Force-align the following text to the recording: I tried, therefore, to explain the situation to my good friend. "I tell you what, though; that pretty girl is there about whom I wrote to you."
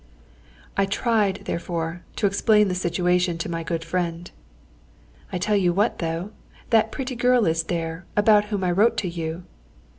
I 0.77 0.87
tried, 0.87 1.41
therefore, 1.45 2.01
to 2.15 2.25
explain 2.25 2.69
the 2.69 2.73
situation 2.73 3.37
to 3.37 3.47
my 3.49 3.61
good 3.61 3.83
friend. 3.85 4.31
"I 5.31 5.37
tell 5.37 5.55
you 5.55 5.73
what, 5.73 5.99
though; 5.99 6.31
that 6.71 6.91
pretty 6.91 7.15
girl 7.15 7.45
is 7.45 7.61
there 7.61 8.07
about 8.17 8.45
whom 8.45 8.63
I 8.63 8.71
wrote 8.71 8.97
to 8.97 9.07
you." 9.07 9.43